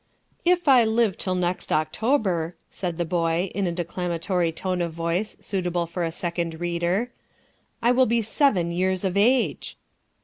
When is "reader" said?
6.59-7.11